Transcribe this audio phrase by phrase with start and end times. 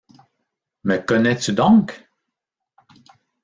[0.83, 2.09] Me connais-tu donc?